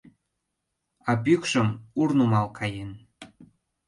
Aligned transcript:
А 1.09 1.11
пӱкшым 1.23 1.67
Ур 1.99 2.09
нумал 2.17 2.47
каен. 2.57 2.91